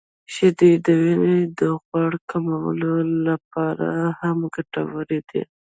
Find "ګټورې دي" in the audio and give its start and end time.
4.55-5.41